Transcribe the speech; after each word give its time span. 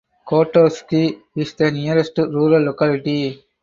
Kotovsky 0.27 1.19
is 1.35 1.53
the 1.53 1.69
nearest 1.69 2.17
rural 2.17 2.63
locality. 2.65 3.43